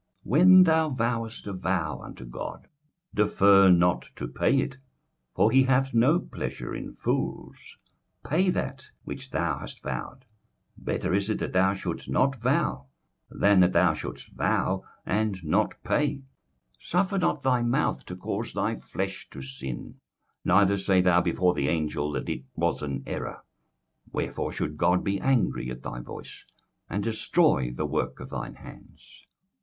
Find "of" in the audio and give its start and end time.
28.19-28.31